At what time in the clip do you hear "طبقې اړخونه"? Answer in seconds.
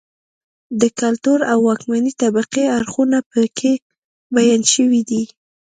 2.21-3.17